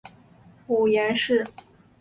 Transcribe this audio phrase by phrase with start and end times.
[0.65, 1.43] 母颜氏。